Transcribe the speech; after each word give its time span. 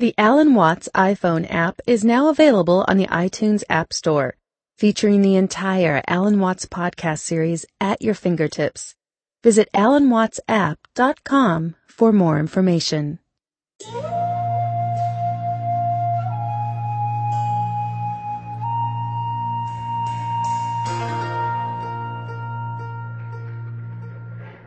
The 0.00 0.14
Alan 0.16 0.54
Watts 0.54 0.88
iPhone 0.94 1.52
app 1.52 1.80
is 1.84 2.04
now 2.04 2.28
available 2.28 2.84
on 2.86 2.98
the 2.98 3.08
iTunes 3.08 3.64
App 3.68 3.92
Store, 3.92 4.36
featuring 4.76 5.22
the 5.22 5.34
entire 5.34 6.02
Alan 6.06 6.38
Watts 6.38 6.66
podcast 6.66 7.18
series 7.18 7.66
at 7.80 8.00
your 8.00 8.14
fingertips. 8.14 8.94
Visit 9.42 9.68
alanwattsapp.com 9.74 11.74
for 11.88 12.12
more 12.12 12.38
information. 12.38 13.18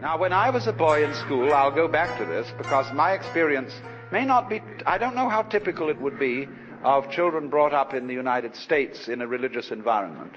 Now, 0.02 0.18
when 0.18 0.34
I 0.34 0.50
was 0.50 0.68
a 0.68 0.74
boy 0.74 1.06
in 1.06 1.14
school, 1.14 1.54
I'll 1.54 1.72
go 1.72 1.88
back 1.88 2.18
to 2.18 2.26
this 2.26 2.52
because 2.58 2.92
my 2.92 3.14
experience 3.14 3.72
may 4.12 4.26
not 4.26 4.50
be, 4.50 4.62
I 4.86 4.98
don't 4.98 5.16
know 5.16 5.30
how 5.30 5.44
typical 5.44 5.90
it 5.90 6.00
would 6.02 6.20
be 6.20 6.48
of 6.84 7.10
children 7.12 7.50
brought 7.50 7.74
up 7.74 7.94
in 7.94 8.08
the 8.08 8.14
United 8.14 8.56
States 8.56 9.08
in 9.08 9.22
a 9.22 9.28
religious 9.28 9.72
environment. 9.72 10.34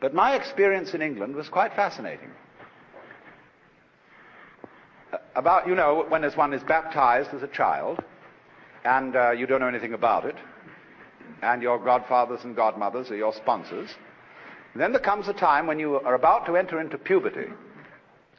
But 0.00 0.14
my 0.14 0.36
experience 0.36 0.94
in 0.94 1.02
England 1.02 1.34
was 1.34 1.48
quite 1.48 1.74
fascinating. 1.74 2.30
About, 5.34 5.66
you 5.66 5.74
know, 5.74 6.04
when 6.08 6.22
one 6.22 6.52
is 6.52 6.62
baptized 6.62 7.30
as 7.32 7.42
a 7.42 7.48
child, 7.48 8.02
and 8.84 9.16
uh, 9.16 9.30
you 9.32 9.46
don't 9.46 9.60
know 9.60 9.68
anything 9.68 9.94
about 9.94 10.24
it, 10.24 10.36
and 11.42 11.62
your 11.62 11.78
godfathers 11.78 12.40
and 12.44 12.54
godmothers 12.54 13.10
are 13.10 13.16
your 13.16 13.32
sponsors, 13.32 13.90
then 14.74 14.92
there 14.92 15.00
comes 15.00 15.28
a 15.28 15.32
time 15.32 15.66
when 15.66 15.78
you 15.78 15.96
are 15.96 16.14
about 16.14 16.46
to 16.46 16.56
enter 16.56 16.80
into 16.80 16.98
puberty 16.98 17.48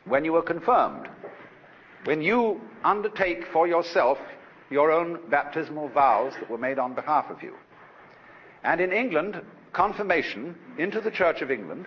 when 0.06 0.26
you 0.26 0.36
are 0.36 0.42
confirmed, 0.42 1.08
when 2.06 2.22
you 2.22 2.60
undertake 2.84 3.44
for 3.52 3.68
yourself 3.68 4.18
your 4.70 4.92
own 4.92 5.20
baptismal 5.30 5.90
vows 5.90 6.34
that 6.40 6.50
were 6.50 6.58
made 6.58 6.80
on 6.80 6.94
behalf 6.94 7.30
of 7.30 7.42
you. 7.42 7.56
And 8.64 8.82
in 8.82 8.92
England, 8.92 9.42
confirmation 9.74 10.56
into 10.78 11.02
the 11.02 11.12
Church 11.12 11.42
of 11.42 11.52
England, 11.52 11.86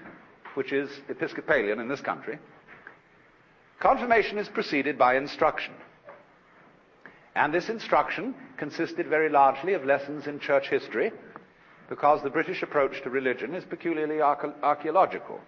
which 0.54 0.72
is 0.72 0.90
Episcopalian 1.08 1.78
in 1.78 1.88
this 1.88 2.00
country, 2.00 2.38
confirmation 3.80 4.38
is 4.38 4.48
preceded 4.48 4.98
by 4.98 5.16
instruction. 5.16 5.74
And 7.34 7.52
this 7.52 7.68
instruction 7.68 8.34
consisted 8.58 9.06
very 9.06 9.28
largely 9.28 9.72
of 9.74 9.84
lessons 9.84 10.26
in 10.26 10.38
church 10.38 10.68
history, 10.68 11.12
because 11.88 12.22
the 12.22 12.30
British 12.30 12.62
approach 12.62 13.02
to 13.02 13.10
religion 13.10 13.54
is 13.54 13.64
peculiarly 13.64 14.20
archaeological. 14.20 15.40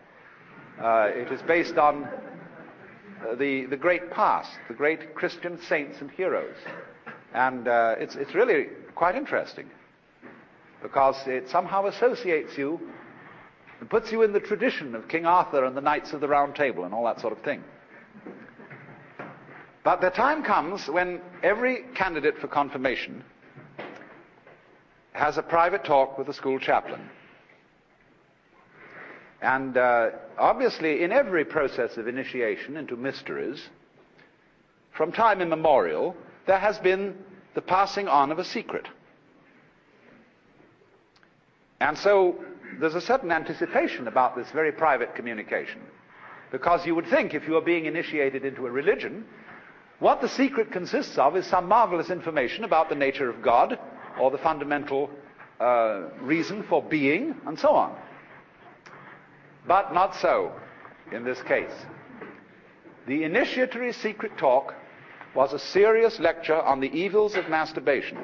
Uh, 0.80 1.08
it 1.14 1.30
is 1.30 1.40
based 1.42 1.78
on 1.78 2.05
uh, 2.05 3.34
the, 3.36 3.66
the 3.66 3.77
great 3.77 4.10
past, 4.10 4.50
the 4.68 4.74
great 4.74 5.14
Christian 5.14 5.58
saints 5.68 6.00
and 6.00 6.10
heroes. 6.10 6.56
And 7.34 7.66
uh, 7.66 7.96
it's, 7.98 8.14
it's 8.14 8.34
really 8.34 8.68
quite 8.94 9.16
interesting 9.16 9.68
because 10.82 11.16
it 11.27 11.48
somehow 11.48 11.86
associates 11.86 12.56
you 12.56 12.80
and 13.80 13.90
puts 13.90 14.12
you 14.12 14.22
in 14.22 14.32
the 14.32 14.40
tradition 14.40 14.94
of 14.94 15.08
King 15.08 15.27
Arthur 15.27 15.64
and 15.64 15.77
the 15.77 15.80
Knights 15.80 16.12
of 16.12 16.20
the 16.20 16.28
Round 16.28 16.55
Table 16.55 16.84
and 16.84 16.94
all 16.94 17.05
that 17.06 17.20
sort 17.20 17.32
of 17.32 17.42
thing. 17.42 17.62
But 19.82 20.00
the 20.00 20.10
time 20.10 20.44
comes 20.44 20.86
when 20.88 21.20
every 21.42 21.84
candidate 21.94 22.38
for 22.38 22.46
confirmation 22.46 23.24
has 25.12 25.36
a 25.36 25.42
private 25.42 25.84
talk 25.84 26.16
with 26.16 26.28
the 26.28 26.32
school 26.32 26.58
chaplain. 26.58 27.10
And 29.42 29.77
uh, 29.77 30.10
obviously, 30.38 31.02
in 31.02 31.12
every 31.12 31.44
process 31.44 31.96
of 31.96 32.08
initiation 32.08 32.77
into 32.77 32.96
mysteries, 32.96 33.62
from 34.96 35.12
time 35.12 35.42
immemorial, 35.42 36.16
there 36.46 36.58
has 36.58 36.78
been 36.78 37.16
the 37.54 37.62
passing 37.62 38.08
on 38.08 38.32
of 38.32 38.38
a 38.38 38.44
secret. 38.44 38.86
And 41.80 41.96
so 41.98 42.36
there's 42.80 42.94
a 42.94 43.00
certain 43.00 43.30
anticipation 43.30 44.08
about 44.08 44.36
this 44.36 44.50
very 44.50 44.72
private 44.72 45.14
communication. 45.14 45.80
Because 46.50 46.86
you 46.86 46.94
would 46.94 47.08
think 47.08 47.34
if 47.34 47.46
you 47.46 47.56
are 47.56 47.62
being 47.62 47.86
initiated 47.86 48.44
into 48.44 48.66
a 48.66 48.70
religion, 48.70 49.24
what 49.98 50.20
the 50.20 50.28
secret 50.28 50.72
consists 50.72 51.18
of 51.18 51.36
is 51.36 51.46
some 51.46 51.66
marvelous 51.66 52.10
information 52.10 52.64
about 52.64 52.88
the 52.88 52.94
nature 52.94 53.28
of 53.28 53.42
God 53.42 53.78
or 54.20 54.30
the 54.30 54.38
fundamental 54.38 55.10
uh, 55.60 56.08
reason 56.20 56.62
for 56.64 56.83
being 56.83 57.34
and 57.46 57.58
so 57.58 57.70
on. 57.70 57.96
But 59.66 59.94
not 59.94 60.14
so 60.16 60.52
in 61.12 61.24
this 61.24 61.40
case. 61.42 61.72
The 63.06 63.24
initiatory 63.24 63.92
secret 63.92 64.36
talk 64.38 64.74
was 65.34 65.52
a 65.52 65.58
serious 65.58 66.20
lecture 66.20 66.61
on 66.61 66.80
the 66.80 66.89
evils 66.89 67.34
of 67.34 67.48
masturbation. 67.48 68.18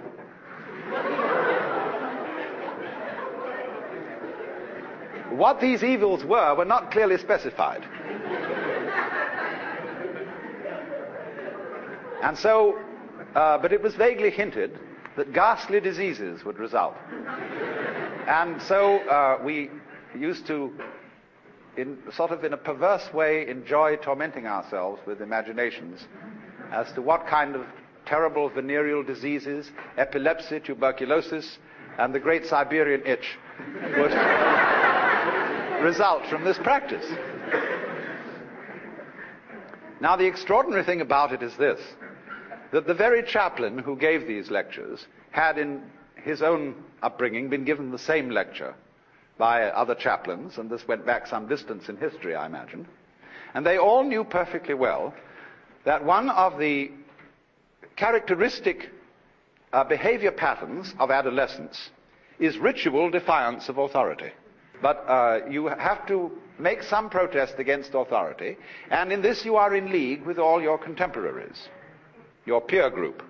what 5.30 5.60
these 5.60 5.82
evils 5.82 6.24
were 6.24 6.54
were 6.54 6.64
not 6.64 6.90
clearly 6.90 7.16
specified. 7.16 7.82
and 12.22 12.36
so, 12.36 12.78
uh, 13.34 13.56
but 13.58 13.72
it 13.72 13.80
was 13.82 13.94
vaguely 13.94 14.30
hinted 14.30 14.78
that 15.16 15.32
ghastly 15.32 15.80
diseases 15.80 16.44
would 16.44 16.58
result. 16.58 16.94
and 18.28 18.60
so 18.62 18.98
uh, 19.08 19.40
we 19.42 19.70
used 20.16 20.46
to 20.46 20.72
in 21.76 21.96
sort 22.12 22.30
of 22.32 22.44
in 22.44 22.52
a 22.52 22.56
perverse 22.56 23.12
way, 23.14 23.48
enjoy 23.48 23.96
tormenting 23.96 24.46
ourselves 24.46 25.00
with 25.06 25.22
imaginations 25.22 26.06
as 26.70 26.90
to 26.92 27.02
what 27.02 27.26
kind 27.26 27.56
of 27.56 27.66
terrible 28.06 28.48
venereal 28.48 29.02
diseases, 29.02 29.70
epilepsy, 29.96 30.60
tuberculosis, 30.60 31.58
and 31.98 32.14
the 32.14 32.20
great 32.20 32.46
Siberian 32.46 33.04
itch 33.06 33.38
would 33.96 34.12
result 35.82 36.26
from 36.26 36.44
this 36.44 36.58
practice. 36.58 37.06
Now, 40.00 40.16
the 40.16 40.26
extraordinary 40.26 40.84
thing 40.84 41.00
about 41.00 41.32
it 41.32 41.42
is 41.42 41.56
this 41.56 41.80
that 42.72 42.86
the 42.86 42.94
very 42.94 43.22
chaplain 43.22 43.78
who 43.78 43.96
gave 43.96 44.28
these 44.28 44.48
lectures 44.48 45.06
had, 45.32 45.58
in 45.58 45.82
his 46.14 46.40
own 46.40 46.74
upbringing, 47.02 47.50
been 47.50 47.64
given 47.64 47.90
the 47.90 47.98
same 47.98 48.30
lecture 48.30 48.74
by 49.38 49.64
other 49.64 49.96
chaplains, 49.96 50.56
and 50.56 50.70
this 50.70 50.86
went 50.86 51.04
back 51.04 51.26
some 51.26 51.48
distance 51.48 51.88
in 51.88 51.96
history, 51.96 52.36
I 52.36 52.46
imagine. 52.46 52.86
And 53.54 53.66
they 53.66 53.76
all 53.76 54.04
knew 54.04 54.22
perfectly 54.22 54.74
well 54.74 55.12
that 55.84 56.04
one 56.04 56.28
of 56.30 56.58
the 56.58 56.90
characteristic 57.96 58.90
uh, 59.72 59.84
behavior 59.84 60.32
patterns 60.32 60.94
of 60.98 61.10
adolescence 61.10 61.90
is 62.38 62.58
ritual 62.58 63.10
defiance 63.10 63.68
of 63.68 63.78
authority. 63.78 64.30
But 64.82 65.04
uh, 65.06 65.40
you 65.50 65.66
have 65.66 66.06
to 66.06 66.32
make 66.58 66.82
some 66.82 67.10
protest 67.10 67.54
against 67.58 67.94
authority, 67.94 68.56
and 68.90 69.12
in 69.12 69.22
this 69.22 69.44
you 69.44 69.56
are 69.56 69.74
in 69.74 69.92
league 69.92 70.24
with 70.24 70.38
all 70.38 70.62
your 70.62 70.78
contemporaries, 70.78 71.68
your 72.46 72.60
peer 72.60 72.90
group. 72.90 73.22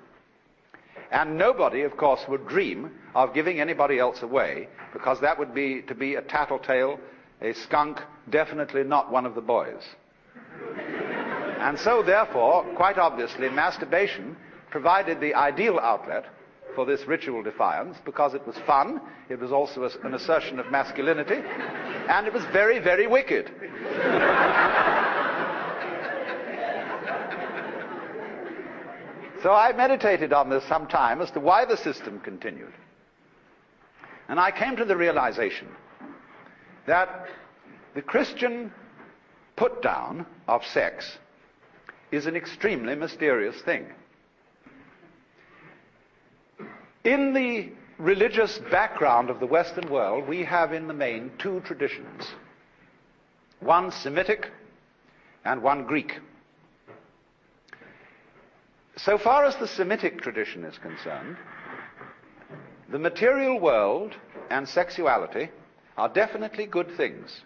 And 1.10 1.36
nobody, 1.36 1.82
of 1.82 1.96
course, 1.96 2.20
would 2.28 2.46
dream 2.46 2.92
of 3.14 3.34
giving 3.34 3.60
anybody 3.60 3.98
else 3.98 4.22
away, 4.22 4.68
because 4.92 5.20
that 5.20 5.38
would 5.38 5.54
be 5.54 5.82
to 5.82 5.94
be 5.94 6.14
a 6.14 6.22
tattletale, 6.22 7.00
a 7.40 7.52
skunk, 7.52 8.00
definitely 8.30 8.84
not 8.84 9.10
one 9.10 9.26
of 9.26 9.34
the 9.34 9.40
boys. 9.40 9.82
And 11.60 11.78
so, 11.78 12.03
therefore, 12.03 12.65
quite 12.75 12.98
obviously, 12.98 13.48
masturbation 13.48 14.37
provided 14.71 15.21
the 15.21 15.34
ideal 15.34 15.78
outlet 15.78 16.25
for 16.75 16.87
this 16.87 17.06
ritual 17.06 17.43
defiance 17.43 17.98
because 18.04 18.34
it 18.34 18.47
was 18.47 18.56
fun, 18.66 19.00
it 19.28 19.38
was 19.38 19.53
also 19.53 19.88
an 20.03 20.15
assertion 20.15 20.59
of 20.59 20.71
masculinity, 20.71 21.43
and 22.09 22.26
it 22.26 22.32
was 22.32 22.44
very, 22.47 22.78
very 22.78 23.06
wicked. 23.06 23.50
So 29.42 29.53
I 29.53 29.72
meditated 29.75 30.32
on 30.32 30.50
this 30.50 30.65
some 30.65 30.87
time 30.87 31.21
as 31.22 31.31
to 31.32 31.41
why 31.41 31.65
the 31.65 31.77
system 31.77 32.21
continued. 32.21 32.74
And 34.28 34.39
I 34.39 34.51
came 34.51 34.77
to 34.77 34.84
the 34.84 34.97
realization 34.97 35.68
that 36.86 37.27
the 37.95 38.03
Christian 38.03 38.72
put 39.56 39.83
down 39.83 40.27
of 40.47 40.65
sex 40.66 41.18
is 42.12 42.27
an 42.27 42.36
extremely 42.36 42.95
mysterious 42.95 43.60
thing. 43.62 43.86
In 47.04 47.33
the 47.33 47.71
religious 47.98 48.59
background 48.71 49.30
of 49.30 49.41
the 49.41 49.47
Western 49.47 49.91
world, 49.91 50.28
we 50.28 50.45
have 50.45 50.72
in 50.72 50.89
the 50.89 50.95
main 50.95 51.30
two 51.39 51.60
traditions 51.60 52.27
one 53.60 53.91
Semitic 53.91 54.51
and 55.45 55.62
one 55.62 55.84
Greek. 55.84 56.18
So 58.97 59.18
far 59.18 59.45
as 59.45 59.56
the 59.56 59.68
Semitic 59.68 60.21
tradition 60.22 60.65
is 60.65 60.78
concerned, 60.78 61.36
the 62.91 62.98
material 62.98 63.60
world 63.60 64.15
and 64.51 64.68
sexuality 64.68 65.51
are 65.97 66.09
definitely 66.09 66.66
good 66.66 66.97
things. 66.97 67.42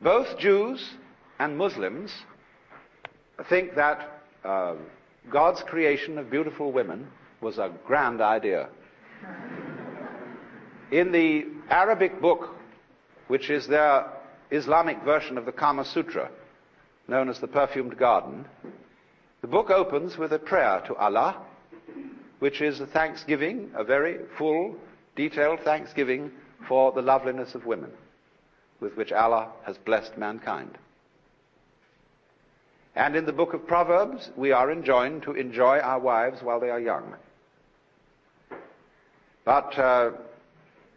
Both 0.00 0.38
Jews 0.38 0.90
and 1.38 1.56
Muslims 1.56 2.12
think 3.42 3.74
that 3.74 4.22
uh, 4.44 4.74
God's 5.30 5.62
creation 5.62 6.18
of 6.18 6.30
beautiful 6.30 6.70
women 6.70 7.08
was 7.40 7.58
a 7.58 7.72
grand 7.86 8.20
idea. 8.20 8.68
In 10.92 11.10
the 11.10 11.46
Arabic 11.68 12.20
book, 12.20 12.54
which 13.28 13.50
is 13.50 13.66
their 13.66 14.06
Islamic 14.50 15.02
version 15.02 15.36
of 15.36 15.46
the 15.46 15.52
Kama 15.52 15.84
Sutra, 15.84 16.30
known 17.08 17.28
as 17.28 17.40
the 17.40 17.48
Perfumed 17.48 17.98
Garden, 17.98 18.44
the 19.40 19.48
book 19.48 19.70
opens 19.70 20.16
with 20.16 20.32
a 20.32 20.38
prayer 20.38 20.82
to 20.86 20.94
Allah, 20.94 21.42
which 22.38 22.60
is 22.60 22.80
a 22.80 22.86
thanksgiving, 22.86 23.70
a 23.74 23.82
very 23.82 24.18
full, 24.38 24.76
detailed 25.16 25.60
thanksgiving 25.60 26.30
for 26.68 26.92
the 26.92 27.02
loveliness 27.02 27.54
of 27.54 27.66
women 27.66 27.90
with 28.80 28.96
which 28.96 29.12
Allah 29.12 29.50
has 29.64 29.78
blessed 29.78 30.16
mankind. 30.18 30.76
And 32.96 33.16
in 33.16 33.26
the 33.26 33.32
book 33.32 33.54
of 33.54 33.66
Proverbs, 33.66 34.30
we 34.36 34.52
are 34.52 34.70
enjoined 34.70 35.22
to 35.22 35.32
enjoy 35.32 35.78
our 35.78 35.98
wives 35.98 36.42
while 36.42 36.60
they 36.60 36.70
are 36.70 36.80
young. 36.80 37.16
But 39.44 39.76
uh, 39.78 40.12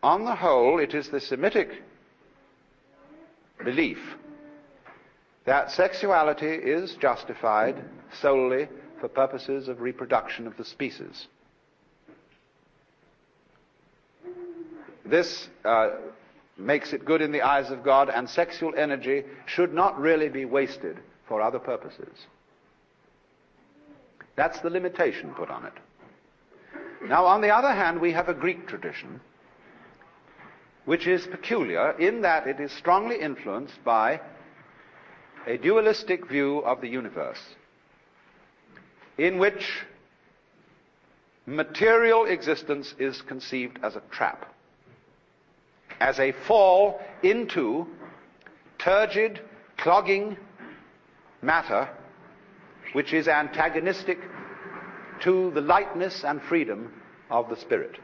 on 0.03 0.23
the 0.23 0.35
whole, 0.35 0.79
it 0.79 0.93
is 0.93 1.09
the 1.09 1.19
Semitic 1.19 1.69
belief 3.63 3.97
that 5.45 5.71
sexuality 5.71 6.45
is 6.45 6.95
justified 6.95 7.83
solely 8.21 8.67
for 8.99 9.07
purposes 9.07 9.67
of 9.67 9.81
reproduction 9.81 10.45
of 10.45 10.55
the 10.57 10.65
species. 10.65 11.27
This 15.03 15.47
uh, 15.65 15.91
makes 16.57 16.93
it 16.93 17.05
good 17.05 17.21
in 17.21 17.31
the 17.31 17.41
eyes 17.41 17.71
of 17.71 17.83
God, 17.83 18.09
and 18.09 18.29
sexual 18.29 18.73
energy 18.75 19.23
should 19.45 19.73
not 19.73 19.99
really 19.99 20.29
be 20.29 20.45
wasted 20.45 20.99
for 21.27 21.41
other 21.41 21.59
purposes. 21.59 22.25
That's 24.35 24.59
the 24.61 24.69
limitation 24.69 25.33
put 25.33 25.49
on 25.49 25.65
it. 25.65 25.73
Now, 27.07 27.25
on 27.25 27.41
the 27.41 27.53
other 27.53 27.73
hand, 27.73 27.99
we 27.99 28.11
have 28.13 28.29
a 28.29 28.33
Greek 28.33 28.67
tradition 28.67 29.19
which 30.85 31.05
is 31.05 31.27
peculiar 31.27 31.91
in 31.99 32.21
that 32.21 32.47
it 32.47 32.61
is 32.61 32.71
strongly 32.71 33.19
influenced 33.19 33.83
by 33.83 34.21
a 35.45 35.57
dualistic 35.57 36.29
view 36.29 36.59
of 36.59 36.79
the 36.79 36.87
universe 36.87 37.41
in 39.17 39.37
which 39.37 39.85
material 41.45 42.25
existence 42.25 42.95
is 42.99 43.21
conceived 43.23 43.79
as 43.83 43.95
a 43.95 44.01
trap, 44.11 44.45
as 45.99 46.19
a 46.19 46.31
fall 46.47 47.01
into 47.21 47.85
turgid, 48.77 49.41
clogging 49.77 50.37
matter 51.41 51.89
which 52.93 53.13
is 53.13 53.27
antagonistic 53.27 54.19
to 55.21 55.51
the 55.51 55.61
lightness 55.61 56.23
and 56.23 56.41
freedom 56.43 56.91
of 57.29 57.49
the 57.49 57.55
spirit. 57.55 57.97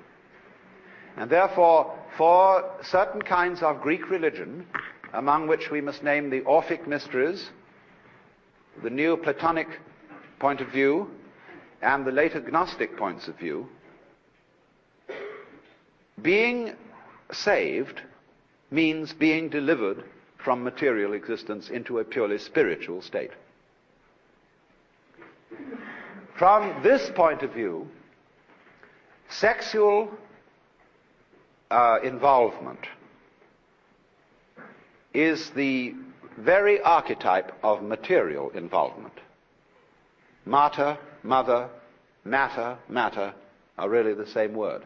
And 1.16 1.30
therefore, 1.30 1.98
for 2.18 2.70
certain 2.82 3.22
kinds 3.22 3.62
of 3.62 3.82
Greek 3.82 4.10
religion, 4.10 4.66
among 5.14 5.48
which 5.48 5.70
we 5.72 5.82
must 5.82 6.04
name 6.04 6.30
the 6.30 6.42
Orphic 6.42 6.88
mysteries, 6.88 7.50
the 8.82 8.90
Neoplatonic 8.90 9.68
point 10.40 10.62
of 10.62 10.70
view, 10.70 11.10
and 11.82 12.06
the 12.06 12.12
later 12.12 12.40
Gnostic 12.40 12.98
points 12.98 13.28
of 13.28 13.38
view, 13.38 13.68
being 16.22 16.74
saved 17.32 18.02
means 18.72 19.14
being 19.14 19.50
delivered 19.50 20.04
from 20.44 20.64
material 20.64 21.14
existence 21.14 21.70
into 21.70 22.00
a 22.00 22.04
purely 22.04 22.38
spiritual 22.38 23.02
state. 23.02 23.32
From 26.38 26.84
this 26.84 27.10
point 27.16 27.44
of 27.44 27.54
view, 27.54 27.88
sexual 29.30 30.12
uh, 31.72 32.00
involvement 32.04 32.80
is 35.14 35.52
the 35.52 35.94
very 36.38 36.82
archetype 36.82 37.54
of 37.64 37.84
material 37.84 38.50
involvement. 38.50 39.14
Mater, 40.46 40.98
mother, 41.22 41.70
matter, 42.26 42.78
matter 42.90 43.34
are 43.78 43.90
really 43.90 44.14
the 44.14 44.28
same 44.28 44.54
word. 44.54 44.84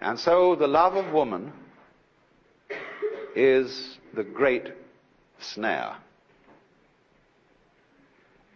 And 0.00 0.18
so 0.18 0.54
the 0.54 0.68
love 0.68 0.94
of 0.94 1.12
woman 1.12 1.52
is 3.34 3.98
the 4.14 4.24
great 4.24 4.72
snare. 5.38 5.96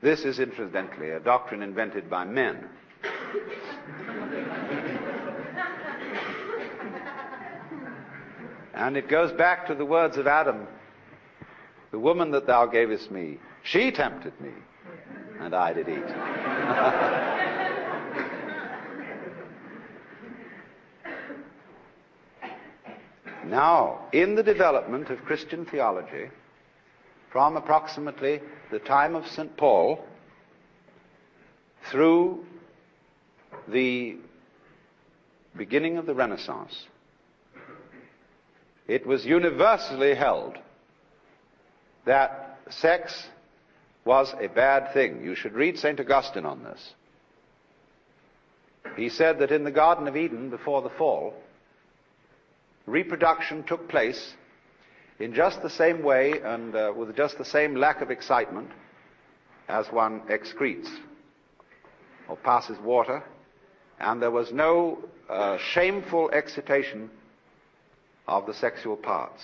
This 0.03 0.25
is 0.25 0.39
incidentally 0.39 1.11
a 1.11 1.21
doctrine 1.21 1.63
invented 1.63 2.11
by 2.11 2.25
men. 2.25 2.69
And 8.75 8.97
it 8.97 9.09
goes 9.09 9.33
back 9.33 9.67
to 9.69 9.75
the 9.75 9.87
words 9.87 10.17
of 10.17 10.27
Adam 10.27 10.67
The 11.93 11.99
woman 11.99 12.33
that 12.33 12.47
thou 12.47 12.67
gavest 12.67 13.11
me, 13.11 13.39
she 13.63 13.93
tempted 13.93 14.39
me, 14.41 14.51
and 15.41 15.55
I 15.55 15.73
did 15.73 15.89
eat. 15.89 17.55
now, 23.55 24.01
in 24.13 24.35
the 24.35 24.43
development 24.43 25.11
of 25.11 25.25
Christian 25.25 25.65
theology, 25.65 26.29
from 27.31 27.57
approximately 27.57 28.41
the 28.73 28.81
time 28.81 29.15
of 29.15 29.29
St. 29.29 29.57
Paul 29.57 30.05
through 31.89 32.45
the 33.69 34.17
beginning 35.57 35.99
of 35.99 36.07
the 36.07 36.15
Renaissance, 36.17 36.87
it 38.89 39.07
was 39.07 39.25
universally 39.25 40.17
held 40.17 40.59
that 42.07 42.59
sex 42.71 43.29
was 44.05 44.35
a 44.41 44.49
bad 44.49 44.93
thing. 44.93 45.25
You 45.25 45.37
should 45.37 45.55
read 45.55 45.79
St. 45.79 46.01
Augustine 46.01 46.45
on 46.45 46.65
this. 46.65 46.93
He 48.97 49.09
said 49.11 49.39
that 49.39 49.53
in 49.53 49.63
the 49.63 49.71
Garden 49.71 50.09
of 50.09 50.17
Eden 50.17 50.51
before 50.51 50.83
the 50.83 50.91
fall, 50.91 51.35
reproduction 52.87 53.63
took 53.65 53.89
place 53.89 54.35
in 55.19 55.35
just 55.35 55.63
the 55.63 55.71
same 55.71 56.03
way 56.03 56.41
and 56.43 56.75
uh, 56.75 56.93
with 56.95 57.15
just 57.17 57.39
the 57.39 57.45
same 57.45 57.75
lack 57.75 58.01
of 58.01 58.11
excitement 58.11 58.71
as 59.69 59.87
one 59.91 60.21
excretes 60.29 60.89
or 62.29 62.37
passes 62.37 62.79
water, 62.79 63.23
and 64.01 64.21
there 64.21 64.31
was 64.31 64.53
no 64.53 64.99
uh, 65.29 65.59
shameful 65.59 66.31
excitation 66.33 67.11
of 68.27 68.47
the 68.47 68.55
sexual 68.55 68.97
parts. 68.97 69.43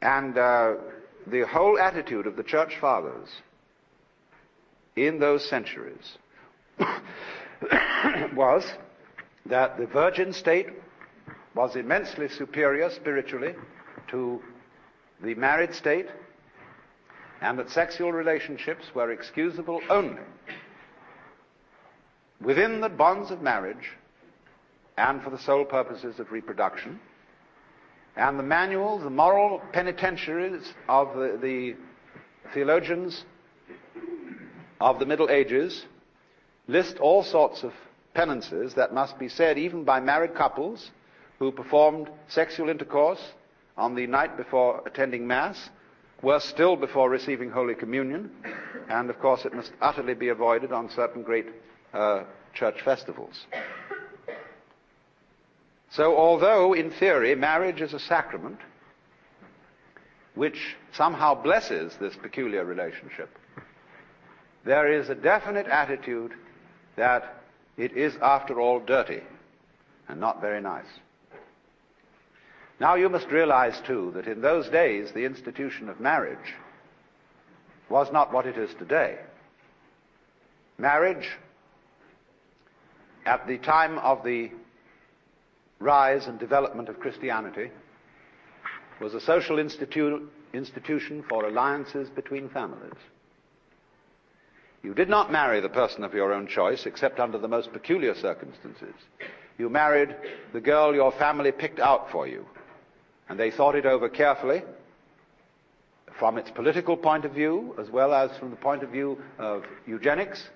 And 0.00 0.36
uh, 0.38 0.74
the 1.26 1.46
whole 1.46 1.78
attitude 1.78 2.26
of 2.26 2.36
the 2.36 2.42
church 2.42 2.74
fathers 2.80 3.28
in 4.96 5.18
those 5.18 5.48
centuries 5.48 6.18
was 8.34 8.64
that 9.48 9.78
the 9.78 9.86
virgin 9.86 10.32
state 10.32 10.68
was 11.54 11.76
immensely 11.76 12.28
superior 12.28 12.90
spiritually 12.90 13.54
to 14.08 14.40
the 15.22 15.34
married 15.34 15.74
state 15.74 16.06
and 17.40 17.58
that 17.58 17.70
sexual 17.70 18.12
relationships 18.12 18.84
were 18.94 19.10
excusable 19.10 19.80
only 19.90 20.22
within 22.40 22.80
the 22.80 22.88
bonds 22.88 23.30
of 23.30 23.42
marriage 23.42 23.90
and 24.96 25.22
for 25.22 25.30
the 25.30 25.38
sole 25.38 25.64
purposes 25.64 26.18
of 26.18 26.30
reproduction. 26.32 27.00
And 28.16 28.38
the 28.38 28.42
manuals, 28.44 29.04
the 29.04 29.10
moral 29.10 29.60
penitentiaries 29.72 30.72
of 30.88 31.14
the, 31.14 31.38
the 31.40 31.76
theologians 32.52 33.24
of 34.80 34.98
the 34.98 35.06
Middle 35.06 35.30
Ages 35.30 35.84
list 36.66 36.98
all 36.98 37.22
sorts 37.22 37.62
of 37.62 37.72
penances 38.18 38.74
that 38.74 38.92
must 38.92 39.16
be 39.16 39.28
said 39.28 39.56
even 39.56 39.84
by 39.84 40.00
married 40.00 40.34
couples 40.34 40.90
who 41.38 41.52
performed 41.52 42.10
sexual 42.26 42.68
intercourse 42.68 43.22
on 43.76 43.94
the 43.94 44.08
night 44.08 44.36
before 44.36 44.82
attending 44.86 45.24
Mass, 45.24 45.70
were 46.20 46.40
still 46.40 46.74
before 46.74 47.08
receiving 47.08 47.48
Holy 47.48 47.76
Communion, 47.76 48.28
and 48.88 49.08
of 49.08 49.20
course 49.20 49.44
it 49.44 49.54
must 49.54 49.70
utterly 49.80 50.14
be 50.14 50.30
avoided 50.30 50.72
on 50.72 50.90
certain 50.90 51.22
great 51.22 51.46
uh, 51.94 52.24
church 52.54 52.82
festivals. 52.84 53.46
So, 55.92 56.16
although 56.16 56.72
in 56.72 56.90
theory 56.90 57.36
marriage 57.36 57.80
is 57.80 57.94
a 57.94 58.00
sacrament 58.00 58.58
which 60.34 60.74
somehow 60.92 61.40
blesses 61.40 61.94
this 62.00 62.16
peculiar 62.16 62.64
relationship, 62.64 63.30
there 64.64 64.92
is 64.92 65.08
a 65.08 65.14
definite 65.14 65.68
attitude 65.68 66.32
that 66.96 67.37
it 67.78 67.96
is, 67.96 68.14
after 68.20 68.60
all, 68.60 68.80
dirty 68.80 69.22
and 70.08 70.20
not 70.20 70.40
very 70.40 70.60
nice. 70.60 70.84
Now, 72.80 72.96
you 72.96 73.08
must 73.08 73.28
realize, 73.28 73.80
too, 73.86 74.12
that 74.14 74.26
in 74.26 74.40
those 74.40 74.68
days 74.68 75.12
the 75.12 75.24
institution 75.24 75.88
of 75.88 76.00
marriage 76.00 76.54
was 77.88 78.12
not 78.12 78.32
what 78.32 78.46
it 78.46 78.56
is 78.58 78.70
today. 78.78 79.18
Marriage, 80.76 81.28
at 83.24 83.46
the 83.46 83.58
time 83.58 83.98
of 83.98 84.22
the 84.24 84.50
rise 85.80 86.26
and 86.26 86.38
development 86.38 86.88
of 86.88 87.00
Christianity, 87.00 87.70
was 89.00 89.14
a 89.14 89.20
social 89.20 89.56
institu- 89.56 90.26
institution 90.52 91.24
for 91.28 91.44
alliances 91.44 92.08
between 92.10 92.48
families. 92.48 92.98
You 94.82 94.94
did 94.94 95.08
not 95.08 95.32
marry 95.32 95.60
the 95.60 95.68
person 95.68 96.04
of 96.04 96.14
your 96.14 96.32
own 96.32 96.46
choice 96.46 96.86
except 96.86 97.18
under 97.18 97.38
the 97.38 97.48
most 97.48 97.72
peculiar 97.72 98.14
circumstances. 98.14 98.94
You 99.58 99.68
married 99.68 100.14
the 100.52 100.60
girl 100.60 100.94
your 100.94 101.12
family 101.12 101.50
picked 101.50 101.80
out 101.80 102.10
for 102.12 102.28
you, 102.28 102.46
and 103.28 103.38
they 103.38 103.50
thought 103.50 103.74
it 103.74 103.86
over 103.86 104.08
carefully 104.08 104.62
from 106.18 106.38
its 106.38 106.50
political 106.50 106.96
point 106.96 107.24
of 107.24 107.32
view 107.32 107.74
as 107.78 107.90
well 107.90 108.12
as 108.12 108.36
from 108.38 108.50
the 108.50 108.56
point 108.56 108.82
of 108.82 108.90
view 108.90 109.18
of 109.38 109.64
eugenics 109.86 110.48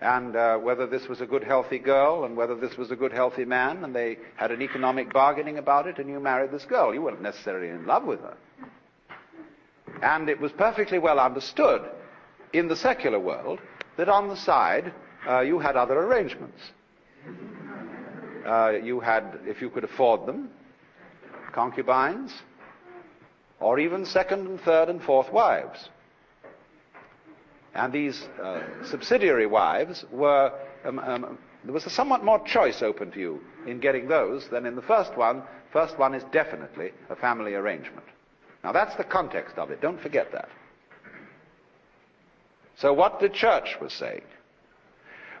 and 0.00 0.34
uh, 0.34 0.56
whether 0.56 0.86
this 0.86 1.08
was 1.08 1.20
a 1.20 1.26
good 1.26 1.44
healthy 1.44 1.78
girl 1.78 2.24
and 2.24 2.36
whether 2.36 2.54
this 2.54 2.76
was 2.76 2.90
a 2.90 2.96
good 2.96 3.12
healthy 3.12 3.44
man 3.44 3.84
and 3.84 3.94
they 3.94 4.18
had 4.36 4.50
an 4.50 4.62
economic 4.62 5.12
bargaining 5.12 5.58
about 5.58 5.86
it 5.86 5.98
and 5.98 6.08
you 6.08 6.18
married 6.20 6.50
this 6.50 6.64
girl. 6.64 6.94
You 6.94 7.02
weren't 7.02 7.22
necessarily 7.22 7.68
in 7.68 7.86
love 7.86 8.04
with 8.04 8.20
her. 8.20 8.36
And 10.02 10.28
it 10.28 10.40
was 10.40 10.52
perfectly 10.52 10.98
well 10.98 11.20
understood 11.20 11.82
in 12.54 12.68
the 12.68 12.76
secular 12.76 13.18
world 13.18 13.58
that 13.96 14.08
on 14.08 14.28
the 14.28 14.36
side 14.36 14.94
uh, 15.28 15.40
you 15.40 15.58
had 15.58 15.76
other 15.76 15.98
arrangements. 15.98 16.60
Uh, 18.46 18.72
you 18.82 19.00
had, 19.00 19.40
if 19.46 19.60
you 19.60 19.68
could 19.68 19.84
afford 19.84 20.26
them, 20.26 20.50
concubines, 21.52 22.32
or 23.60 23.78
even 23.78 24.04
second 24.04 24.46
and 24.46 24.60
third 24.60 24.88
and 24.88 25.02
fourth 25.02 25.32
wives. 25.32 25.88
And 27.74 27.92
these 27.92 28.28
uh, 28.42 28.62
subsidiary 28.84 29.46
wives 29.46 30.04
were, 30.12 30.52
um, 30.84 30.98
um, 31.00 31.38
there 31.64 31.72
was 31.72 31.86
a 31.86 31.90
somewhat 31.90 32.24
more 32.24 32.38
choice 32.46 32.82
open 32.82 33.10
to 33.12 33.20
you 33.20 33.40
in 33.66 33.80
getting 33.80 34.06
those 34.06 34.48
than 34.48 34.66
in 34.66 34.76
the 34.76 34.82
first 34.82 35.16
one. 35.16 35.42
First 35.72 35.98
one 35.98 36.14
is 36.14 36.22
definitely 36.30 36.92
a 37.08 37.16
family 37.16 37.54
arrangement. 37.54 38.06
Now 38.62 38.72
that's 38.72 38.94
the 38.94 39.04
context 39.04 39.58
of 39.58 39.70
it. 39.70 39.80
Don't 39.80 40.00
forget 40.00 40.30
that. 40.32 40.48
So 42.76 42.92
what 42.92 43.20
the 43.20 43.28
church 43.28 43.76
was 43.80 43.92
saying 43.92 44.22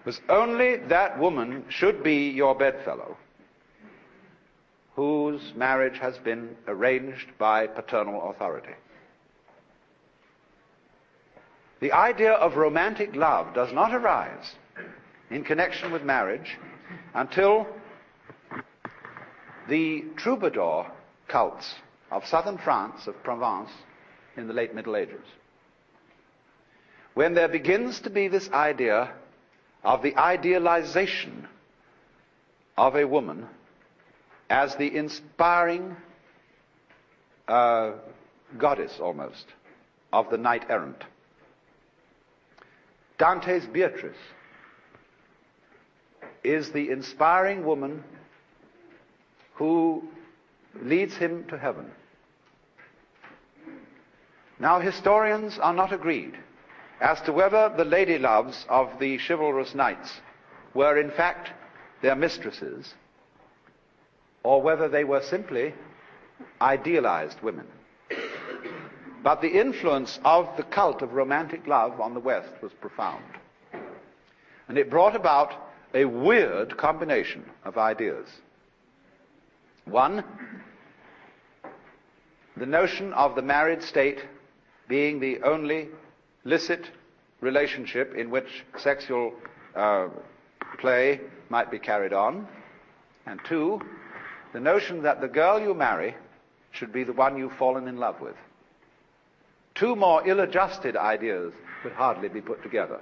was 0.04 0.20
only 0.28 0.76
that 0.76 1.18
woman 1.18 1.64
should 1.68 2.02
be 2.02 2.30
your 2.30 2.54
bedfellow 2.54 3.16
whose 4.96 5.52
marriage 5.56 5.98
has 5.98 6.16
been 6.18 6.56
arranged 6.68 7.26
by 7.38 7.66
paternal 7.66 8.30
authority. 8.30 8.74
The 11.80 11.92
idea 11.92 12.32
of 12.32 12.56
romantic 12.56 13.16
love 13.16 13.54
does 13.54 13.72
not 13.72 13.92
arise 13.92 14.54
in 15.30 15.42
connection 15.42 15.90
with 15.90 16.02
marriage 16.02 16.56
until 17.12 17.66
the 19.68 20.04
troubadour 20.16 20.90
cults 21.28 21.74
of 22.10 22.24
southern 22.26 22.58
France, 22.58 23.06
of 23.06 23.20
Provence, 23.24 23.70
in 24.36 24.46
the 24.46 24.54
late 24.54 24.74
Middle 24.74 24.96
Ages. 24.96 25.26
When 27.14 27.34
there 27.34 27.48
begins 27.48 28.00
to 28.00 28.10
be 28.10 28.28
this 28.28 28.50
idea 28.50 29.12
of 29.84 30.02
the 30.02 30.16
idealization 30.16 31.48
of 32.76 32.96
a 32.96 33.06
woman 33.06 33.46
as 34.50 34.74
the 34.76 34.94
inspiring 34.96 35.96
uh, 37.46 37.92
goddess 38.58 38.98
almost 39.00 39.46
of 40.12 40.30
the 40.30 40.38
knight 40.38 40.64
errant. 40.68 41.04
Dante's 43.18 43.66
Beatrice 43.66 44.16
is 46.42 46.72
the 46.72 46.90
inspiring 46.90 47.64
woman 47.64 48.02
who 49.54 50.02
leads 50.82 51.16
him 51.16 51.44
to 51.48 51.58
heaven. 51.58 51.90
Now, 54.58 54.80
historians 54.80 55.58
are 55.58 55.74
not 55.74 55.92
agreed 55.92 56.36
as 57.04 57.20
to 57.20 57.34
whether 57.34 57.70
the 57.76 57.84
lady 57.84 58.18
loves 58.18 58.64
of 58.70 58.88
the 58.98 59.18
chivalrous 59.18 59.74
knights 59.74 60.22
were 60.72 60.98
in 60.98 61.10
fact 61.10 61.50
their 62.00 62.16
mistresses 62.16 62.94
or 64.42 64.62
whether 64.62 64.88
they 64.88 65.04
were 65.04 65.20
simply 65.20 65.74
idealized 66.62 67.38
women. 67.42 67.66
But 69.22 69.42
the 69.42 69.60
influence 69.60 70.18
of 70.24 70.48
the 70.56 70.62
cult 70.62 71.02
of 71.02 71.12
romantic 71.12 71.66
love 71.66 72.00
on 72.00 72.14
the 72.14 72.20
West 72.20 72.50
was 72.62 72.72
profound. 72.80 73.24
And 74.68 74.78
it 74.78 74.88
brought 74.88 75.14
about 75.14 75.52
a 75.92 76.06
weird 76.06 76.74
combination 76.78 77.44
of 77.66 77.76
ideas. 77.76 78.26
One, 79.84 80.24
the 82.56 82.66
notion 82.66 83.12
of 83.12 83.34
the 83.34 83.42
married 83.42 83.82
state 83.82 84.24
being 84.88 85.20
the 85.20 85.42
only 85.42 85.88
licit 86.44 86.90
relationship 87.40 88.14
in 88.14 88.30
which 88.30 88.64
sexual 88.78 89.32
uh, 89.74 90.08
play 90.78 91.20
might 91.48 91.70
be 91.70 91.78
carried 91.78 92.12
on. 92.12 92.46
And 93.26 93.40
two, 93.44 93.80
the 94.52 94.60
notion 94.60 95.02
that 95.02 95.20
the 95.20 95.28
girl 95.28 95.60
you 95.60 95.74
marry 95.74 96.14
should 96.72 96.92
be 96.92 97.04
the 97.04 97.12
one 97.12 97.36
you've 97.36 97.56
fallen 97.56 97.88
in 97.88 97.96
love 97.96 98.20
with. 98.20 98.36
Two 99.74 99.96
more 99.96 100.26
ill 100.26 100.40
adjusted 100.40 100.96
ideas 100.96 101.52
could 101.82 101.92
hardly 101.92 102.28
be 102.28 102.40
put 102.40 102.62
together. 102.62 103.00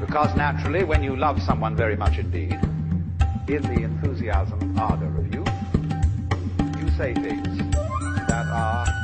because 0.00 0.36
naturally, 0.36 0.84
when 0.84 1.02
you 1.02 1.16
love 1.16 1.42
someone 1.42 1.74
very 1.74 1.96
much 1.96 2.18
indeed, 2.18 2.52
in 3.48 3.62
the 3.62 3.82
enthusiasm 3.82 4.60
and 4.60 4.78
ardor 4.78 5.06
of 5.18 5.34
youth, 5.34 5.48
you 6.78 6.88
say 6.96 7.14
things 7.14 7.58
that 8.28 8.46
are 8.52 9.03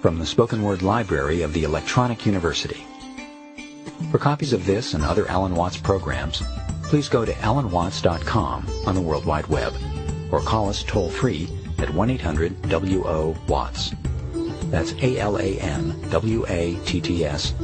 from 0.00 0.18
the 0.18 0.26
Spoken 0.26 0.62
Word 0.62 0.82
Library 0.82 1.42
of 1.42 1.52
the 1.52 1.64
Electronic 1.64 2.24
University. 2.24 2.86
For 4.10 4.18
copies 4.18 4.52
of 4.52 4.64
this 4.64 4.94
and 4.94 5.04
other 5.04 5.28
Alan 5.28 5.54
Watts 5.54 5.76
programs, 5.76 6.42
please 6.84 7.08
go 7.08 7.24
to 7.24 7.32
alanwatts.com 7.32 8.66
on 8.86 8.94
the 8.94 9.00
World 9.00 9.24
Wide 9.24 9.48
Web 9.48 9.74
or 10.30 10.40
call 10.40 10.68
us 10.68 10.84
toll 10.84 11.10
free 11.10 11.48
at 11.78 11.88
1-800-WO-WATTS. 11.88 13.94
That's 14.70 14.92
A-L-A-N-W-A-T-T-S 15.02 15.50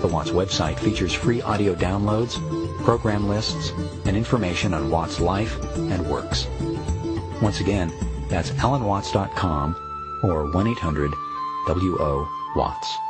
The 0.00 0.08
Watts 0.08 0.30
website 0.30 0.78
features 0.78 1.12
free 1.12 1.42
audio 1.42 1.74
downloads 1.74 2.38
program 2.80 3.28
lists, 3.28 3.70
and 4.04 4.16
information 4.16 4.74
on 4.74 4.90
Watts' 4.90 5.20
life 5.20 5.56
and 5.76 6.04
works. 6.08 6.48
Once 7.42 7.60
again, 7.60 7.92
that's 8.28 8.50
alanwatts.com 8.52 9.76
or 10.22 10.46
1-800-WO-WATTS. 10.46 13.09